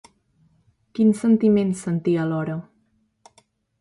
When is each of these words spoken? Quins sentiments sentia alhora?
Quins 0.99 1.21
sentiments 1.25 1.85
sentia 1.87 2.23
alhora? 2.25 2.57